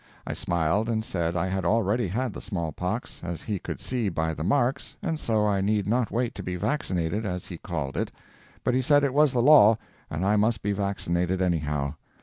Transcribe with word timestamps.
I 0.25 0.33
smiled 0.33 0.89
and 0.89 1.05
said 1.05 1.35
I 1.35 1.45
had 1.45 1.63
already 1.63 2.07
had 2.07 2.33
the 2.33 2.41
small 2.41 2.71
pox, 2.71 3.23
as 3.23 3.43
he 3.43 3.59
could 3.59 3.79
see 3.79 4.09
by 4.09 4.33
the 4.33 4.43
marks, 4.43 4.97
and 5.03 5.19
so 5.19 5.45
I 5.45 5.61
need 5.61 5.85
not 5.85 6.09
wait 6.09 6.33
to 6.33 6.41
be 6.41 6.55
"vaccinated," 6.55 7.23
as 7.23 7.45
he 7.45 7.59
called 7.59 7.95
it. 7.95 8.11
But 8.63 8.73
he 8.73 8.81
said 8.81 9.03
it 9.03 9.13
was 9.13 9.31
the 9.31 9.43
law, 9.43 9.77
and 10.09 10.25
I 10.25 10.37
must 10.37 10.63
be 10.63 10.71
vaccinated 10.71 11.39
anyhow. 11.39 11.93